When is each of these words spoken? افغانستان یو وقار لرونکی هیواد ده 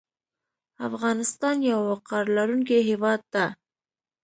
افغانستان 0.87 1.55
یو 1.71 1.79
وقار 1.91 2.23
لرونکی 2.35 2.79
هیواد 2.89 3.21
ده 3.33 3.45